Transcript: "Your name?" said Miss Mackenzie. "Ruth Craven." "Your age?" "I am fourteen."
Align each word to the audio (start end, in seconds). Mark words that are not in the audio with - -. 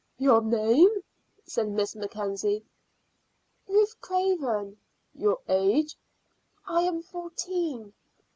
"Your 0.17 0.41
name?" 0.41 1.03
said 1.45 1.69
Miss 1.69 1.95
Mackenzie. 1.95 2.65
"Ruth 3.67 4.01
Craven." 4.01 4.79
"Your 5.13 5.37
age?" 5.47 5.95
"I 6.65 6.81
am 6.81 7.03
fourteen." 7.03 7.93